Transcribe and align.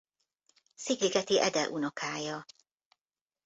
Szigligeti 0.75 1.39
Ede 1.41 1.67
unokája. 1.69 2.45